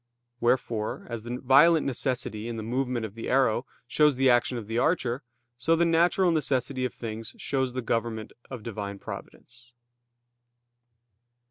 Wherefore, 0.39 1.05
as 1.11 1.21
the 1.21 1.37
violent 1.37 1.85
necessity 1.85 2.47
in 2.47 2.57
the 2.57 2.63
movement 2.63 3.05
of 3.05 3.13
the 3.13 3.29
arrow 3.29 3.67
shows 3.85 4.15
the 4.15 4.31
action 4.31 4.57
of 4.57 4.65
the 4.65 4.79
archer, 4.79 5.21
so 5.59 5.75
the 5.75 5.85
natural 5.85 6.31
necessity 6.31 6.85
of 6.85 6.93
things 6.95 7.35
shows 7.37 7.73
the 7.73 7.83
government 7.83 8.31
of 8.49 8.63
Divine 8.63 8.97
Providence. 8.97 9.75